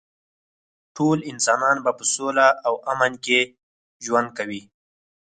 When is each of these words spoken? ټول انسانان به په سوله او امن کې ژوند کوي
ټول 0.95 1.17
انسانان 1.31 1.77
به 1.85 1.91
په 1.99 2.05
سوله 2.13 2.47
او 2.67 2.73
امن 2.93 3.13
کې 3.25 3.39
ژوند 4.05 4.29
کوي 4.37 4.61